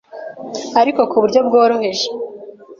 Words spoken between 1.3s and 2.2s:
bworoheje,